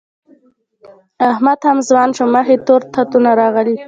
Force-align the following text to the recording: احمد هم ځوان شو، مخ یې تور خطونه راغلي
احمد 1.31 1.59
هم 1.67 1.77
ځوان 1.87 2.09
شو، 2.17 2.25
مخ 2.33 2.47
یې 2.53 2.57
تور 2.67 2.81
خطونه 2.93 3.29
راغلي 3.41 3.75